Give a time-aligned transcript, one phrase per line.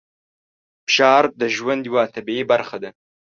[0.85, 2.89] فشار د ژوند یوه طبیعي برخه ده.